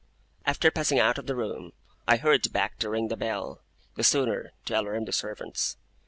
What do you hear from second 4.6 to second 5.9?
to alarm the servants.